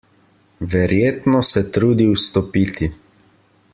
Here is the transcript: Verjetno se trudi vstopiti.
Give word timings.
Verjetno 0.75 1.41
se 1.49 1.63
trudi 1.77 2.07
vstopiti. 2.15 2.91